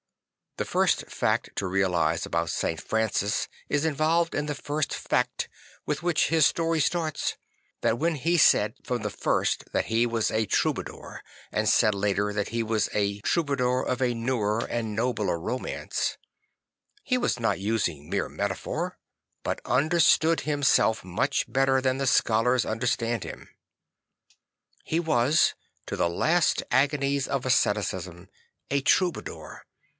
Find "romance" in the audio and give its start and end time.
15.39-16.17